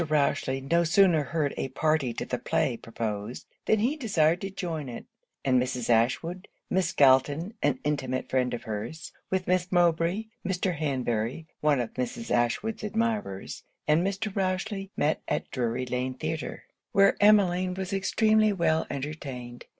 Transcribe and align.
Rochely 0.03 0.61
no 0.61 0.83
sooner 0.83 1.25
heard 1.25 1.53
a 1.57 1.67
party 1.67 2.11
to 2.15 2.25
the 2.25 2.39
play 2.39 2.75
proposed, 2.75 3.45
than 3.67 3.77
he 3.77 3.95
desired 3.95 4.41
to 4.41 4.49
join 4.49 4.89
it; 4.89 5.05
and 5.45 5.61
Mrs. 5.61 5.91
Ashwood, 5.91 6.47
Miss 6.71 6.91
Galton, 6.91 7.53
(an 7.61 7.77
intimate 7.83 8.27
friend 8.27 8.51
of 8.55 8.63
her's), 8.63 9.11
with 9.29 9.45
Miss 9.45 9.71
Mowbray, 9.71 10.25
Mr. 10.43 10.75
Hanbury, 10.75 11.45
(one 11.59 11.79
of 11.79 11.93
Mrs. 11.93 12.31
Ashwood's 12.31 12.83
admirers), 12.83 13.61
and 13.87 14.01
Mr. 14.03 14.33
Rochely, 14.33 14.89
met 14.97 15.21
at 15.27 15.51
Drury 15.51 15.85
Lane 15.85 16.15
Theatre; 16.15 16.63
where 16.93 17.15
Emmeline 17.21 17.75
was 17.75 17.93
extremely 17.93 18.51
well 18.51 18.87
entertained. 18.89 19.65